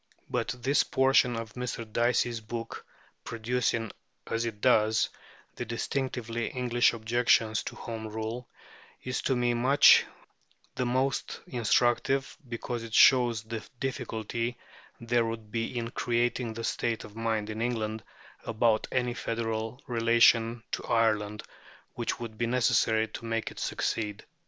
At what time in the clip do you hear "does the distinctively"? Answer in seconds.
4.59-6.47